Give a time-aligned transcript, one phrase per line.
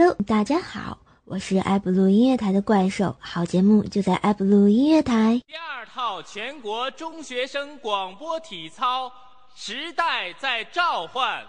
[0.00, 5.42] Hello，大家好，我是爱布鲁音乐台的怪兽，好节目就在爱布鲁音乐台。
[5.44, 9.10] 第二套全国中学生广播体操，
[9.56, 11.44] 时代在召唤。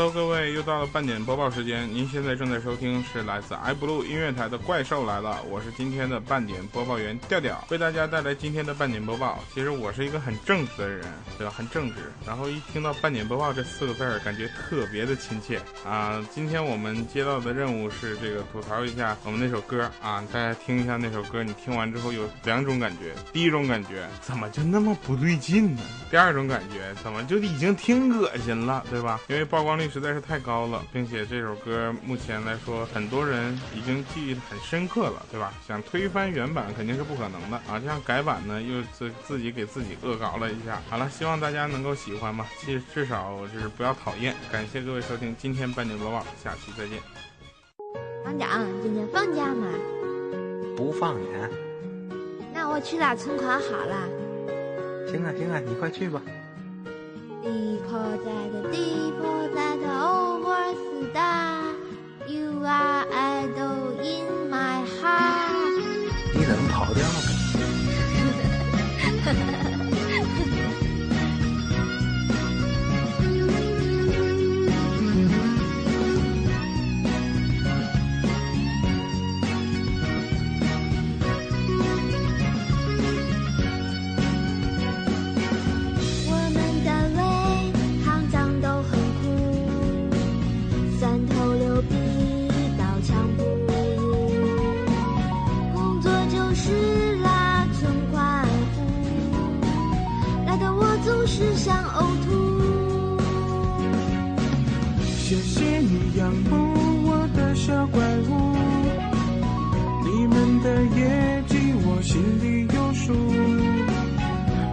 [0.00, 1.86] Hello，各位，又到了半点播报时间。
[1.92, 9.44] 您现在正在收听是来自 iBlue 音乐台的《怪兽来了》，我是今天的半点播报员调调，为大家带来今天的半点播报。
[9.52, 11.04] 其实我是一个很正直的人，
[11.36, 11.52] 对吧？
[11.54, 11.96] 很正直。
[12.26, 16.26] 然后一听到半点播报这四个字儿，感觉特别的亲切啊。
[16.34, 21.44] 今天我们接到的任务是这个吐槽一下我们那首歌啊，大家听一下那首歌。
[21.44, 25.82] 你听完之后有两种感觉：第一种感觉，怎么就那么不对劲呢？
[26.10, 29.20] 第二种感觉，怎么就已经挺恶心了，对吧？
[29.28, 29.89] 因为曝光率。
[29.90, 35.52] 实在是太高了，并且这首歌目前来说，很多人已经记忆很深刻了，对吧？
[35.66, 37.78] 想推翻原版肯定是不可能的啊！
[37.80, 40.80] 这样改版呢，又自自己给自己恶搞了一下。
[40.88, 44.34] 好了，希望大家能够喜欢吧，至至少就是不要讨厌。
[44.52, 46.98] 感谢各位收听今天半点播报，下期再见。
[48.24, 49.66] 厂长，今天放假吗？
[50.76, 51.50] 不放年。
[52.54, 54.08] 那我去打存款好了。
[55.10, 56.22] 行啊行啊，你快去吧。
[57.42, 60.74] 地坡在的地坡在的 over
[61.10, 61.74] star
[62.26, 65.80] you are idol in my heart
[66.34, 67.18] 你怎么跑调了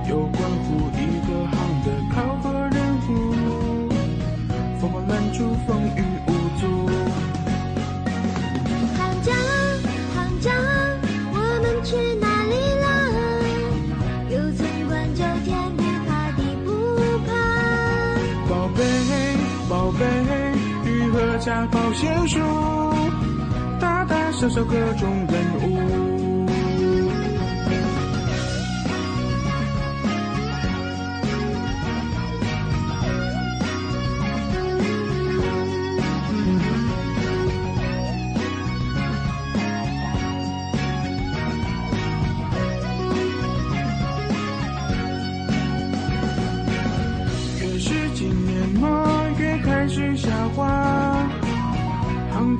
[0.10, 2.78] 有关乎一个行的考核任
[3.10, 3.12] 务。
[4.80, 5.38] 风狂满处
[5.68, 5.98] 风雨
[6.28, 6.30] 无
[6.60, 6.62] 阻。
[8.96, 9.28] 行家
[10.14, 10.46] 行家
[11.32, 12.54] 我们去哪里
[12.84, 12.86] 了？
[14.30, 16.68] 有存款就天不怕地不
[17.26, 17.30] 怕。
[18.50, 18.80] 宝贝
[19.70, 20.02] 宝贝
[20.90, 22.40] 雨儿家宝贤淑
[23.80, 26.17] 大大小小各种人物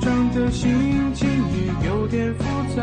[0.00, 2.44] 长的心情也有点复
[2.76, 2.82] 杂，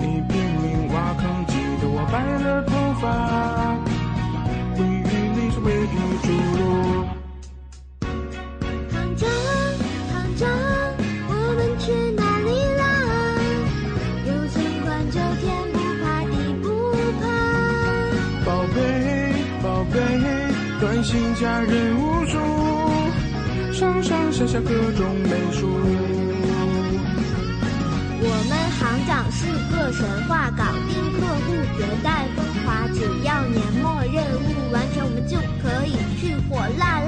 [0.00, 3.08] 你拼命挖坑，记得我白了头发，
[24.40, 25.68] 写下各种美术。
[28.22, 32.88] 我们行长是个神话，搞定客户绝代风华。
[32.88, 36.99] 只要年末任务完成，我们就可以去火辣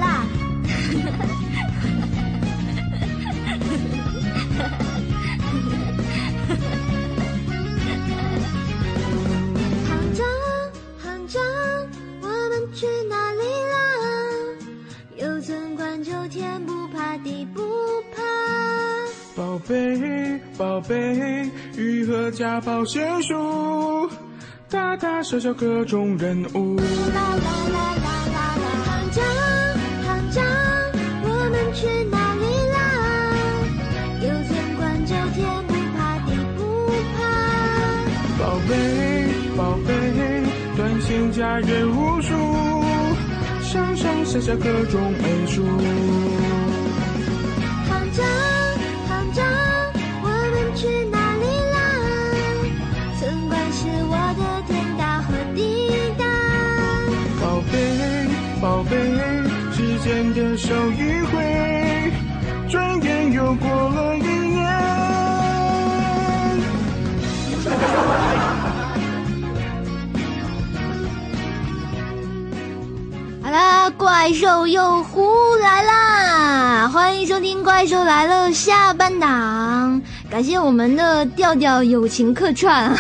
[22.43, 24.11] 愈合加保险书，
[24.69, 26.75] 大大小小各种人物。
[26.77, 26.83] 啦
[27.15, 28.67] 啦啦啦啦啦！
[28.85, 29.23] 行长，
[30.03, 30.43] 行长，
[31.23, 32.43] 我们去哪里
[32.73, 32.77] 啦？
[34.23, 36.61] 有存款就天不怕地不
[37.15, 37.21] 怕。
[38.43, 38.73] 宝贝，
[39.57, 39.89] 宝贝，
[40.77, 42.29] 短信家人无数，
[43.63, 45.63] 上上下下各种美术。
[60.03, 62.13] 间的手一挥，
[62.69, 64.67] 转眼又过了一年。
[73.45, 76.89] 好啦，怪兽又胡来啦！
[76.93, 80.02] 欢迎收听《怪兽来了》下半档，
[80.33, 82.85] 感谢我们的调调友情客串。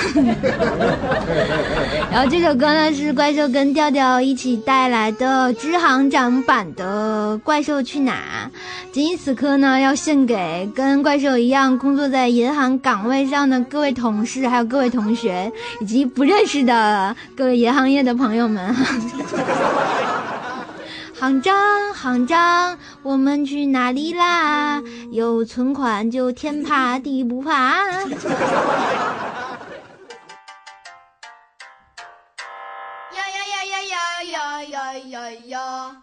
[2.12, 8.50] 然后这首歌呢是怪兽跟调调一起带来的支行长版的《怪兽去哪》。
[8.92, 15.50] 仅以此刻呢，要献给跟怪兽一样工作在银行岗位上的各位同事，还有各位同学，
[15.80, 18.76] 以及不认识的各位银行业的朋友们。
[21.22, 21.54] 行长，
[21.94, 24.82] 行长，我们去哪里啦？
[25.12, 27.52] 有存款就天怕地不怕。
[27.94, 28.08] 呀
[33.14, 35.96] 呀呀呀呀呀呀呀呀！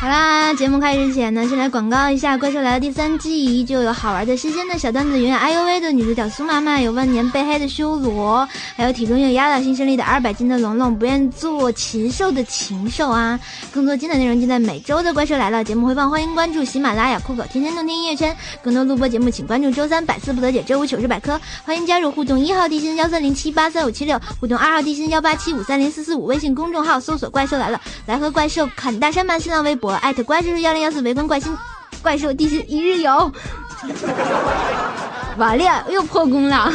[0.00, 0.49] 好啦。
[0.60, 8.46] 节目开始前呢，先来广告一下《怪兽来了》第三季，依旧有好玩的、新鲜的小段子，永远哎呦喂的女主角苏妈妈，有万年被黑的修罗，
[8.76, 13.40] 还有体重又压倒性胜利的二百斤的龙龙，不愿做禽兽的禽兽啊！
[13.72, 29.38] 更多精彩内容尽在每周的《怪兽来了》节目回放，欢迎关注喜马拉雅、酷狗、天天动听音乐圈，更多录播节目请关注周三百思不得解、周五糗事百科，欢迎加入互动一号地心幺三零七八三五七六，互动二号地心幺八七五三零四四五，微信公众号搜索“怪兽来了”，来和怪兽砍大山吧！
[29.38, 31.56] 新浪微博艾特就是幺零幺四，围观怪星
[32.02, 33.32] 怪兽地心一日游。
[35.36, 36.72] 完了，又破功了。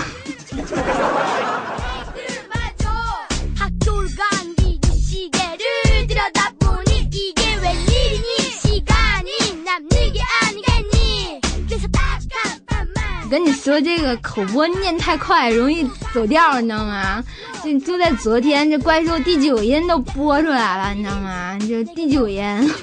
[13.36, 17.22] 跟你说，这个口播念太快，容易走调，你知道吗？
[17.62, 21.58] 就就在昨天，这怪兽第九音都播出来了，你知道吗？
[21.60, 22.74] 这第九音，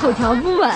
[0.00, 0.70] 口条不稳。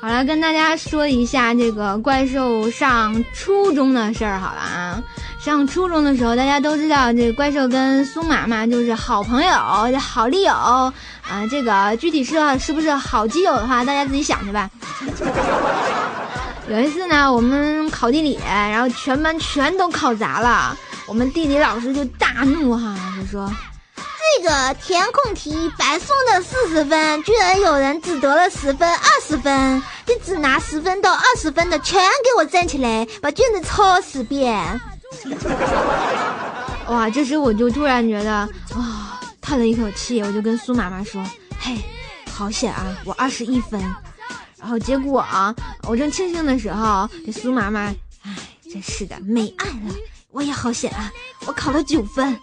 [0.00, 5.02] 好了，跟大家说一下这个怪兽上初中的事儿好了啊。
[5.42, 9.50] 上初中的时候，大家都知道这怪兽跟苏妈妈就是好朋友、
[9.98, 10.92] 好利友啊。
[11.50, 14.68] 这个具体是是不是好基友的话，大家自己想去吧。
[16.68, 20.76] 有一次呢，我们考地理，然后全班全都考砸了，
[21.06, 23.50] 我们地理老师就大怒哈，就说
[23.96, 34.78] 这个填空题白送的四十分，居然有人只得了十分、二十分，你只拿十分到二十分的全给我站起来，把卷子抄十遍。
[36.88, 37.08] 哇！
[37.10, 41.24] 这时我就突然觉得啊、叹了一口气，我就跟苏妈妈说
[41.60, 41.76] ：“嘿，
[42.32, 43.80] 好险啊，我二十一分。”
[44.58, 45.54] 然后结果啊，
[45.84, 47.80] 我正庆幸的时候，这苏妈妈，
[48.22, 48.36] 哎，
[48.72, 49.94] 真是的，没爱了。
[50.30, 51.10] 我也好险啊，
[51.46, 52.38] 我考了九分。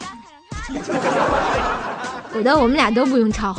[2.34, 3.56] 我的我们俩都不用抄。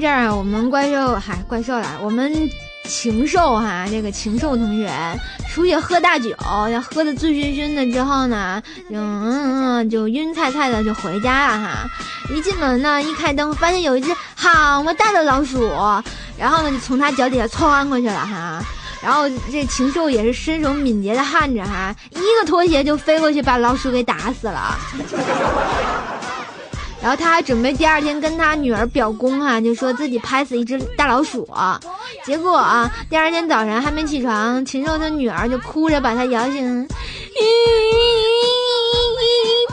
[0.00, 2.32] 내前一阵儿我们怪兽，嗨，怪兽来，我们
[2.84, 4.90] 禽兽哈，这个禽兽同学
[5.50, 6.30] 出去喝大酒，
[6.72, 11.86] 要喝的醉醺醺的之后呢，嗯，就晕菜菜的就回家了哈。
[12.34, 15.70] 一进门呢，一开灯，发现有一只好么大的老鼠，
[16.38, 18.62] 然后呢就从他脚底下窜过去了哈。
[19.02, 24.78] 然后这禽兽也是身手敏捷的汉子哈，一个拖鞋就飞过去把老鼠给打死了。
[27.02, 31.48] 然后他还准备第二天跟他女儿表功哈、就说自己拍死一只大老鼠。
[32.24, 36.88] 结果啊，第二天早上还没起床，禽兽他女儿就哭着把他摇醒。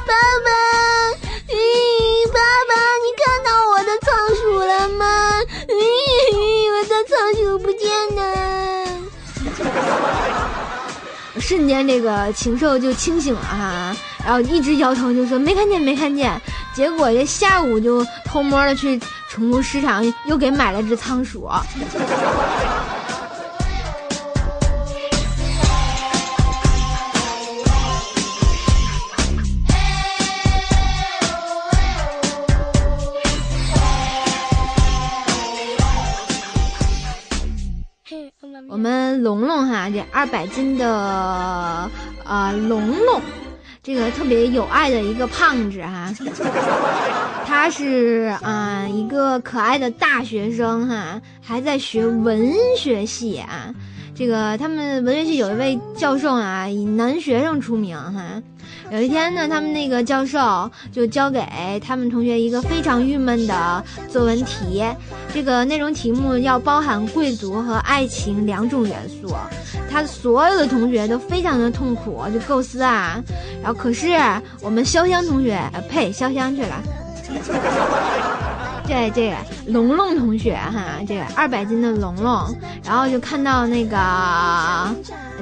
[0.06, 0.14] 爸
[0.46, 0.50] 爸，
[2.34, 5.06] 爸爸，你看到我的仓鼠了吗？
[6.72, 8.22] 我的仓鼠不见了。
[11.40, 16.42] 瞬间这个禽兽就清醒了哈，然后一直摇头就说没看见没看见。
[16.78, 21.50] 结果这下午就偷摸的去宠物市场又给买了只仓鼠。
[38.70, 40.88] 我们龙龙哈，这二百斤的
[42.24, 43.20] 啊龙龙，
[43.88, 46.14] 这个特别有爱的一个胖子哈，
[47.48, 53.74] 他是啊、一个可爱的大学生哈，还在学文学系啊。
[54.14, 58.44] 这个他们文学系有一位教授啊，以男学生出名哈。
[58.90, 61.44] 有一天呢，他们那个教授就交给
[61.86, 64.84] 他们同学一个非常郁闷的作文题，
[65.34, 69.36] 这个内容题目要包含贵族和爱情两种元素。
[69.92, 73.22] 他所有的同学都非常的痛苦，就构思啊。
[73.62, 74.18] 然后可是
[74.62, 76.82] 我们潇湘同学，呃呸，潇湘去了。
[78.88, 79.36] 这这个
[79.68, 83.98] 龙龙同学哈，这个二百斤的龙龙，然后就看到那个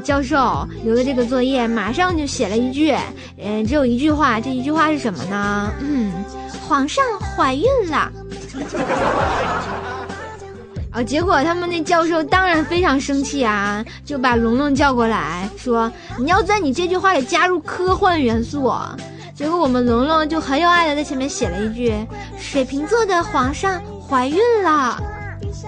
[0.04, 2.96] 教授留的这个作业，马上就写了一句，
[3.38, 5.72] 嗯、只有一句话，这一句话是什么呢？
[5.80, 6.12] 嗯，
[6.68, 8.12] 皇上怀孕了。
[10.92, 11.04] 啊！
[11.04, 18.74] 结果他们那教授当然非常生气啊，就把龙龙叫过来说：“你要在你这句话里加入科幻元素。”
[19.36, 21.94] 结果我们龙龙就很有爱的在前面写了一句
[22.40, 24.98] ：“水瓶座的皇上怀孕了。”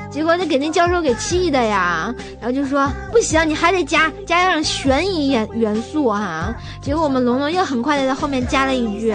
[0.10, 9.14] 结果他给那教授给气的呀，然后就说：“不行，你还得加加上悬疑元元素哈、结果我们龙龙又很快的在后面加了一句：“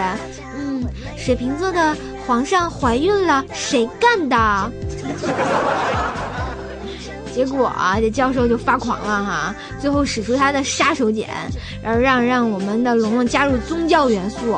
[0.54, 0.84] 嗯，
[1.16, 4.36] 水瓶座的皇上怀孕了，谁干的？”
[7.34, 11.26] 结果啊，这教授就发狂了哈，最后使出他的杀手锏，
[11.82, 14.54] 然后让让我们的龙龙加入宗教元素，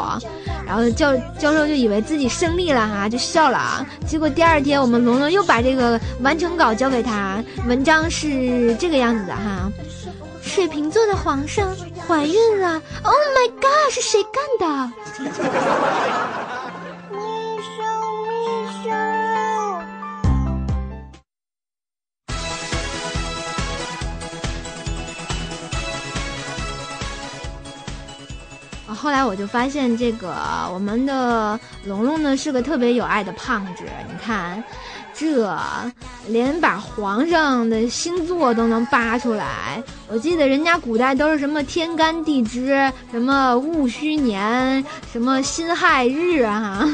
[0.67, 3.87] 然后教教授就以为自己胜利了哈，就笑了。
[4.07, 9.71] 结果第二天，我们龙龙又把这个完成稿交给他，文章是这个样子的哈。
[10.43, 11.75] 水瓶座的皇上
[12.07, 14.93] 怀孕了，Oh my god，是谁干的？
[29.05, 30.35] 后来我就发现这个
[30.73, 34.65] 我们的龙龙呢是个特别有爱的胖子，你看，
[35.13, 35.55] 这
[36.27, 39.83] 连把皇上的星座都能扒出来。
[40.09, 44.83] 我记得人家古代都是什么天干地支，什么戊戌年，
[45.13, 46.89] 什么辛亥日啊。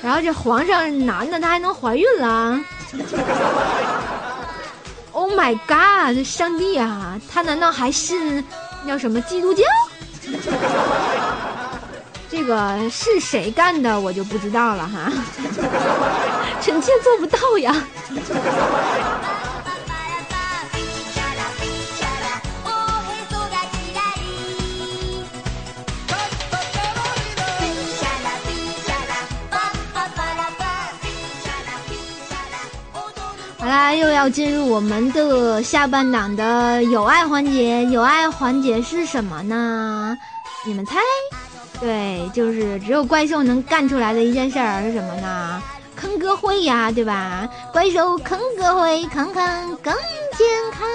[0.00, 2.58] 然后这皇上男的，他还能怀孕了。
[5.12, 6.16] Oh my god！
[6.16, 8.42] 这上帝啊，他难道还信
[8.86, 9.62] 叫什么基督教？
[12.30, 15.12] 这个是谁干的，我就不知道了哈。
[16.60, 17.74] 臣妾做不到呀。
[33.94, 37.84] 又要进入我们的下半档的有爱环节。
[37.86, 40.16] 有爱环节是什么呢？
[40.66, 40.96] 你们猜？
[41.80, 45.62] 对，就是只有怪兽能干出来的一件事儿是什么呢？
[45.96, 47.48] 坑哥会呀，对吧？
[47.72, 49.92] 怪兽坑哥会，坑坑更
[50.36, 50.88] 健康。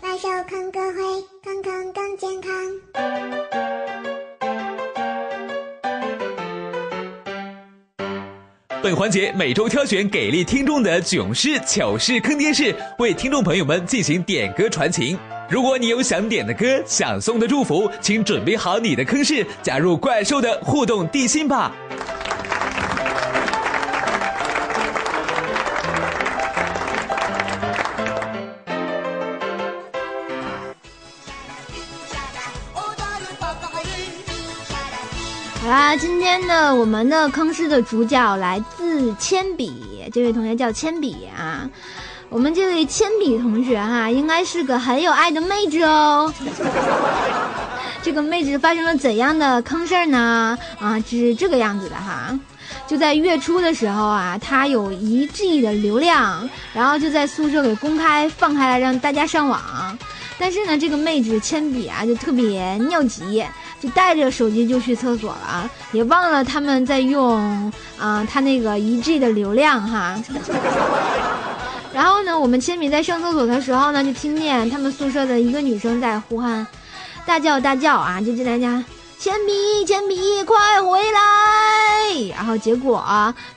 [0.00, 2.50] 怪兽坑哥会，坑坑更健康。
[8.86, 15.18] 本环节每周挑选给力听众的囧事、糗事、坑爹事，为听众朋友们进行点歌传情。
[15.50, 21.74] 如果你有想点的歌、想送的祝福，请准备好你的坑事，加入怪兽的互动地心吧。
[35.98, 39.72] 今天呢，我们的坑师的主角来自铅笔，
[40.12, 41.68] 这位同学叫铅笔啊。
[42.28, 46.30] 我们这位铅笔同学哈、应该是个很有爱的妹子哦。
[48.02, 50.58] 这个妹子发生了怎样的坑事儿呢？
[50.78, 52.38] 啊，是这个样子的哈。
[52.86, 59.98] 就在月初的时候啊，她有一 G 的流量，然后就在宿舍给公开放开了，让大家上网。
[60.38, 63.44] 但是呢，这个妹子铅笔啊，就特别尿急，
[63.80, 70.18] 就带着手机就去厕所了，也忘了他们在用啊、他那个一 G 的流量哈。
[71.92, 76.66] 然后呢，我们铅笔在上厕所的时候呢，就听见他们宿舍的一个女生在呼喊，
[77.24, 78.84] 大叫大叫啊，就叫大家
[79.18, 82.28] 铅笔铅笔快回来！
[82.36, 83.02] 然后结果，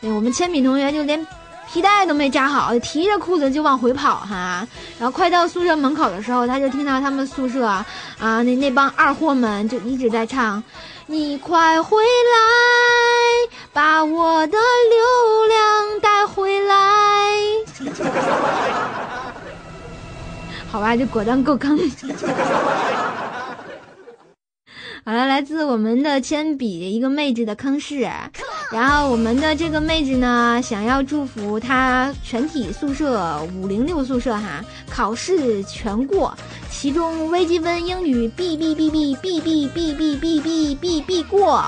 [0.01, 1.27] 我们铅笔同学就连
[1.71, 4.67] 皮带都没扎好，提着裤子就往回跑哈。
[4.97, 7.85] 然后快到宿舍门口的时候，他就听到他们宿舍啊
[8.19, 10.63] 那那帮二货们就一直在唱。
[11.05, 12.09] 你快回来，
[13.73, 16.75] 把我的流量带回来。
[20.71, 21.77] 好吧，这果断够坑。
[25.05, 28.07] 好了，来自我们的铅笔一个妹子的坑是，
[28.71, 36.31] 然后我们的这个妹子呢，想要祝福她全体宿舍五零六宿舍哈，考试全过，
[36.69, 41.63] 其中微积分、英语必必必必必必必必必必必必过。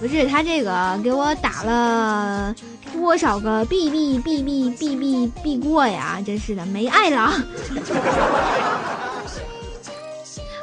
[0.00, 2.54] 不是他这个给我打了
[2.92, 6.20] 多少个必必必必必必必过呀！
[6.24, 7.32] 真是的，没爱了。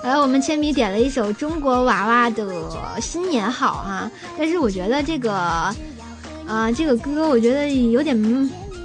[0.06, 2.46] 来，我们铅笔点了一首中国娃娃的
[3.02, 5.34] 《新年好》哈，但是我觉得这个，
[6.48, 8.16] 啊，这个歌我觉得有点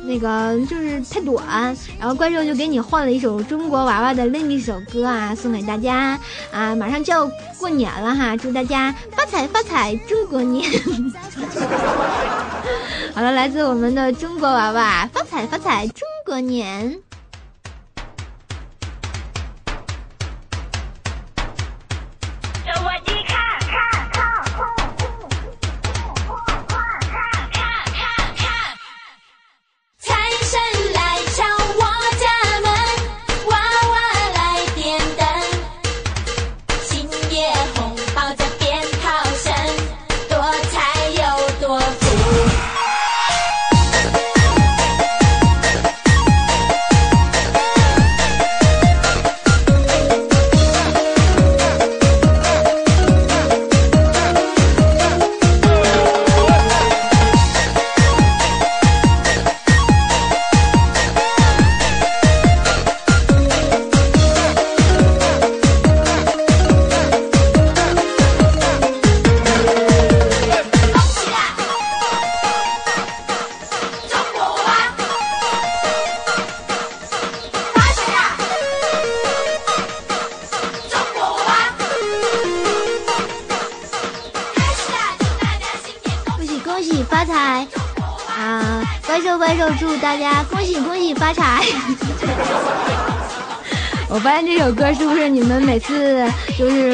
[0.06, 1.76] 那个，就是太短。
[1.98, 6.18] 然后怪兽就给你换了一首中国娃娃的另一首歌啊，送给大家
[6.50, 6.74] 啊！
[6.74, 10.66] 马上就要过年了哈，祝大家发财发财，中国年。
[13.14, 16.98] 好了，来自我们的中国娃娃，发财发财，中国年。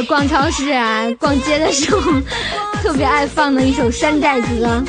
[0.07, 2.01] 逛超市啊、逛街的时候
[2.81, 4.83] 特别爱放的一首山寨歌？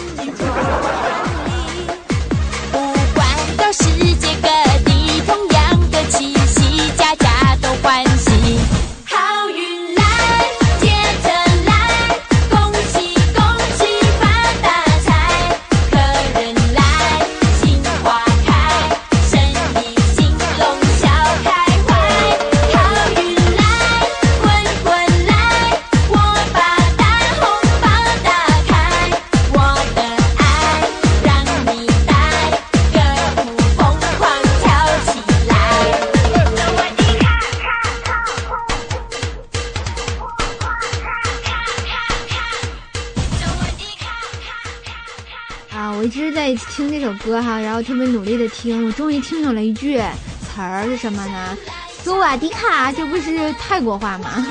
[47.28, 51.58] 歌哈，然后特别努力的听，我终于听懂了一句词儿是什么呢？
[52.02, 54.48] 索瓦迪卡，这不是泰国话吗？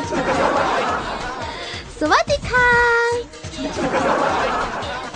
[1.99, 2.55] 索瓦迪卡，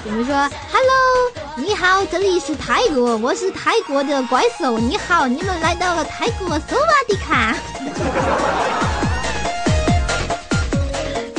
[0.03, 0.35] 怎么说
[0.73, 7.55] ？Hello，你好，这里是泰国，我是泰国的怪兽，你好，你们来到了泰国索瓦迪卡。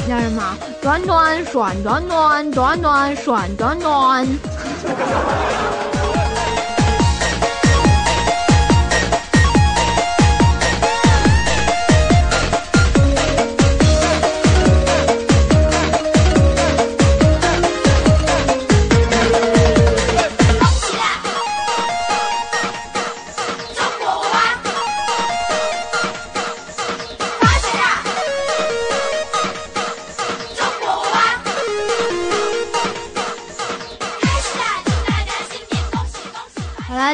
[0.07, 0.55] 叫什么？
[0.83, 4.27] 转转转转转转转转转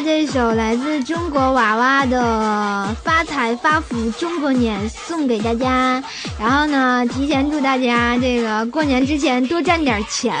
[0.00, 6.02] 啦，这首来自中国娃娃的《发财发福中国年》送给大家。
[6.38, 10.34] 然后呢，提前祝大家这个过年之前多赚点钱，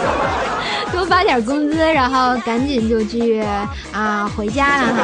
[0.92, 3.42] 多发点工资，然后赶紧就去
[3.92, 5.02] 啊回家了哈。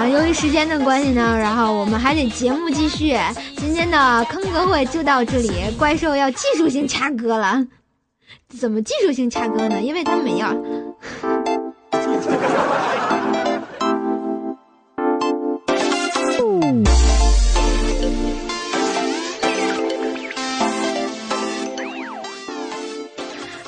[0.00, 3.16] 啊，由于时间的关系呢，然后我们还得节目继续。
[3.56, 7.64] 今天的坑歌会就到这里，怪兽要技术性掐歌了。
[8.58, 9.80] 怎么技术性掐歌呢？
[9.80, 10.46] 因为他没有。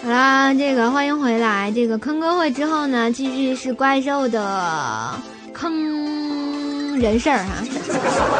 [0.02, 1.72] 好啦，这个欢迎回来。
[1.72, 5.12] 这个坑歌会之后呢，继续是怪兽的
[5.52, 7.64] 坑人事儿哈。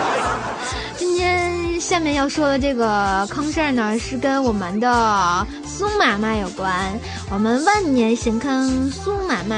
[0.97, 6.73] 今天下面要说的这个坑事儿呢，是跟我们的苏妈妈有关。
[7.33, 9.57] 我们万年神坑苏妈妈。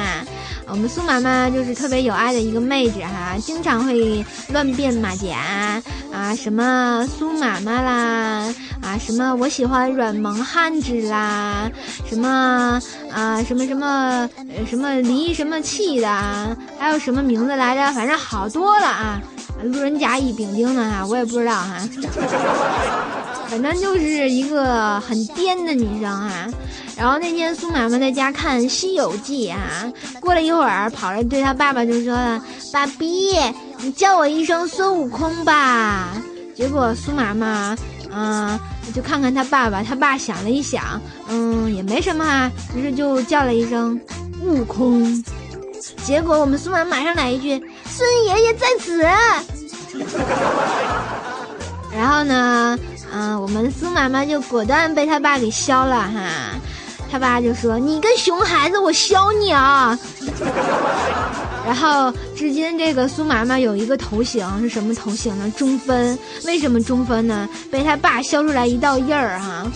[0.71, 11.71] 我们苏妈妈就是特别有爱的一个妹子哈，经常会乱变马甲啊，什么苏妈妈啦，啊什么我喜欢软萌汉子啦，
[12.07, 14.29] 什么啊什么什么
[14.69, 17.93] 什么离什么气的，还有什么名字来着？
[17.95, 19.21] 反正好多了啊，
[19.63, 21.79] 路人甲乙丙丁的哈，我也不知道哈，
[23.49, 26.47] 反正就是一个很颠的女生哈。
[26.97, 33.37] 然后那天苏妈妈在家看《西游记》啊，过了一会儿，跑来对他爸爸就说了：“爸比，
[33.81, 36.17] 你叫我一声孙悟空吧。”
[36.57, 37.77] 结果苏妈妈，
[38.11, 38.59] 嗯，
[38.93, 44.01] 就看看他爸爸，他爸想了一想，嗯，也没什么啊，于是就叫了一声
[44.43, 45.25] “悟空”。
[46.05, 49.03] 结果我们苏妈马上来一句：“孙爷爷在此。”
[51.95, 52.77] 然后呢，
[53.13, 56.57] 嗯，我们苏妈妈就果断被他爸给削了哈。
[57.11, 59.99] 他爸就说：“你个熊孩子，我削你啊！”
[61.65, 65.51] 然后，至今这个苏妈妈有一个头型是什么头型呢？
[65.57, 66.19] 中分。
[66.45, 67.49] 为什么中分呢？
[67.71, 69.67] 被他爸削出来一道印儿哈。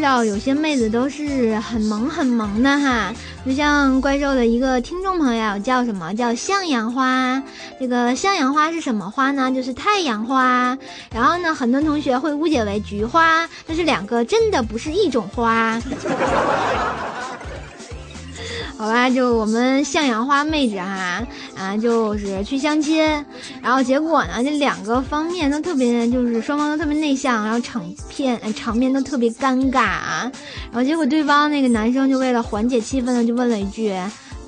[0.00, 3.12] 知道，有些妹子都是很萌很萌的哈，
[3.44, 7.42] 就像怪兽的一个听众朋友叫什么叫向阳花，
[7.78, 9.52] 这个向阳花是什么花呢？
[9.52, 10.78] 就是太阳花。
[11.12, 15.78] 然后呢，很多同学会误解为菊花，但是两个真的不是一种花。
[18.80, 21.22] 好吧，就我们向阳花妹子哈
[21.54, 22.96] 啊，就是去相亲，
[23.60, 30.32] 然后结果呢，这两个方面都特别，就是双方都特别内向，然后场片场面都特别尴尬啊。
[30.72, 33.94] 然后结果对方那个男生就为了缓解气氛呢，就问了一句：“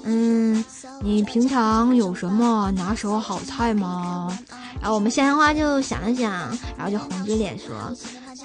[0.04, 0.64] 嗯，
[1.02, 4.34] 你平常有什么拿手好菜吗？”
[4.80, 6.32] 然后我们向阳花就想了想，
[6.78, 7.74] 然后就红着脸说。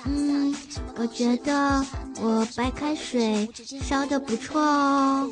[0.06, 0.56] 嗯，
[0.96, 1.84] 我觉得
[2.22, 3.50] 我白开水
[3.84, 5.30] 烧的不错哦。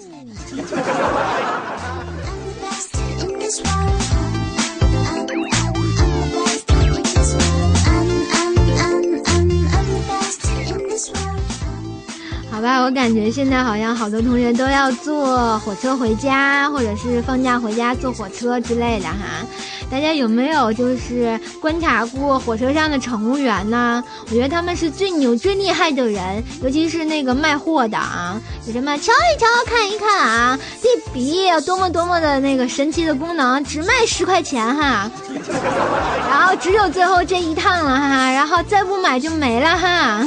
[12.51, 19.45] 好吧，我感觉现在好像好多同学都要坐火车回家，或者是放假回家坐火车之类的哈。
[19.89, 24.03] 大家有没有就是观察过火车上的乘务员呢？
[24.25, 35.09] 我觉得他们是最牛、最厉害的人，尤其是那个卖货的啊，有什么瞧一瞧、看一看啊，这笔有多么多么的那个神奇的功能，只卖十块钱哈，
[36.29, 40.25] 然后只有最后这一趟了哈，然后再不买就没了哈。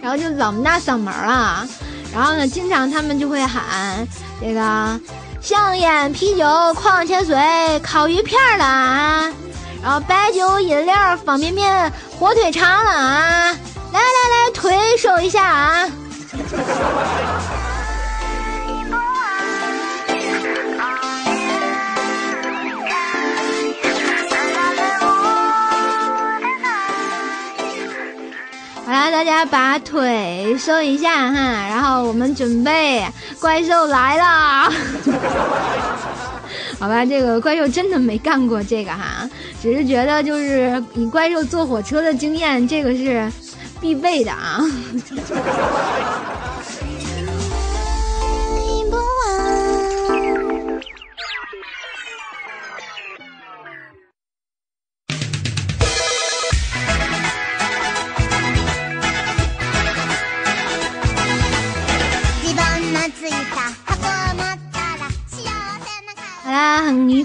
[0.00, 1.66] 然后就老么大嗓门啊，
[2.14, 4.06] 然后呢，经常他们就会喊
[4.40, 5.00] 这个
[5.40, 7.36] 香烟、啤酒、矿泉水、
[7.82, 9.32] 烤鱼片了啊，
[9.82, 13.56] 然后白酒、饮料、方便面、火腿肠了啊，
[13.92, 15.88] 来来来，腿收一下啊。
[28.90, 33.06] 好啦，大家把腿收一下哈，然后我们准备
[33.38, 34.68] 怪兽来了。
[36.80, 39.30] 好吧，这个怪兽真的没干过这个哈，
[39.62, 43.30] 只是觉得就是以怪兽坐火车的经验，这个是
[43.80, 44.60] 必备的啊。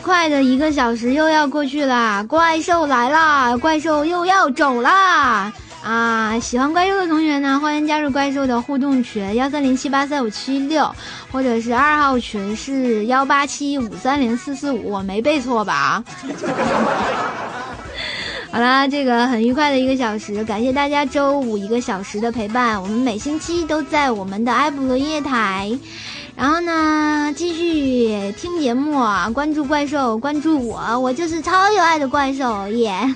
[0.05, 5.51] 快的一个小时又要过去啦，怪兽来啦，怪兽又要走啦！
[5.83, 10.87] 啊，喜欢怪兽的同学呢，欢迎加入怪兽的互动群幺三零七八三五七六，
[11.31, 16.03] 或者是二号群是幺八七五三零四四五，我没背错吧？
[18.51, 22.79] 好啦，这个很愉快的一个小时，感谢大家周五一个小时的陪伴。
[22.79, 25.71] 我们每星期都在我们的埃普罗音乐台，
[26.35, 32.93] 然后呢继续听节目啊，关注怪兽，关注我，我就是超有爱的怪兽耶。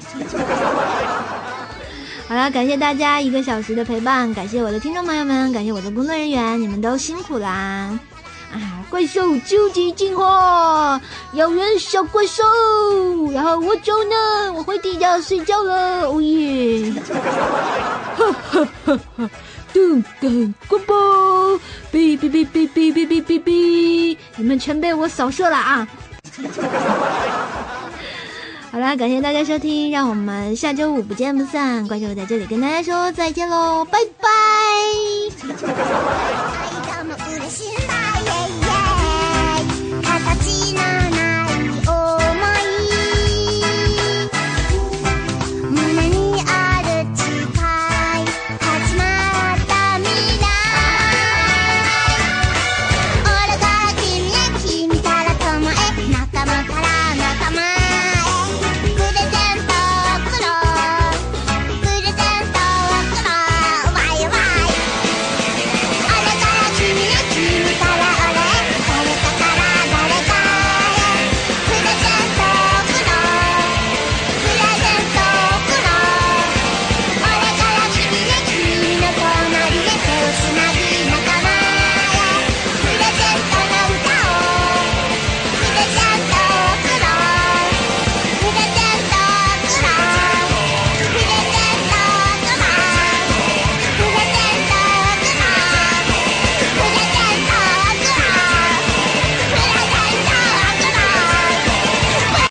[2.28, 7.90] 好了，感谢大家一个小时的陪伴，感谢我的听众朋友们，感谢我的工作人员，你们都辛苦啦！
[8.54, 11.02] 啊，怪兽究极进化，
[11.34, 12.44] 咬人小怪兽，
[13.34, 16.94] 然后我走呢，我回地窖睡觉了，哦耶！
[18.16, 19.30] 哈哈哈哈！
[19.80, 21.58] 动感广播，
[21.92, 25.88] 哔哔哔哔哔哔哔哔哔，你们全被我扫射了啊！
[28.72, 31.88] 好啦，感谢大家收听，让我们下周五不见不散。
[31.88, 34.30] 怪兽在这里跟大家说再见喽，拜拜。